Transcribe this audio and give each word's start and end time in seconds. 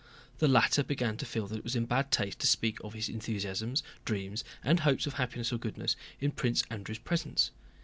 The 0.39 0.47
latter 0.47 0.83
began 0.83 1.17
to 1.17 1.27
feel 1.27 1.45
that 1.45 1.59
it 1.59 1.63
was 1.63 1.75
in 1.75 1.85
bad 1.85 2.09
taste 2.09 2.39
to 2.39 2.47
speak 2.47 2.79
of 2.83 2.95
his 2.95 3.07
enthusiasms, 3.07 3.83
dreams, 4.03 4.43
and 4.63 4.79
hopes 4.79 5.05
of 5.05 5.13
happiness 5.13 5.53
or 5.53 5.59
goodness, 5.59 5.95
in 6.19 6.31
Prince 6.31 6.63
Andrew's 6.71 6.97
presence. 6.97 7.51